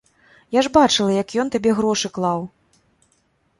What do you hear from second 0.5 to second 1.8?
Я ж бачыла, як ён табе